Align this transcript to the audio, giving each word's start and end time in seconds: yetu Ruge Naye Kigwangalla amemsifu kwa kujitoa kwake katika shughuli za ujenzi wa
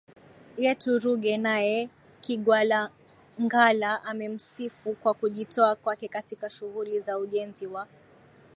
yetu 0.63 0.89
Ruge 1.03 1.37
Naye 1.45 1.89
Kigwangalla 2.21 4.03
amemsifu 4.03 4.93
kwa 4.93 5.13
kujitoa 5.13 5.75
kwake 5.75 6.07
katika 6.07 6.49
shughuli 6.49 6.99
za 6.99 7.17
ujenzi 7.19 7.67
wa 7.67 7.87